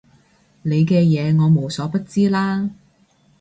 [0.63, 2.71] 你嘅嘢我無所不知啦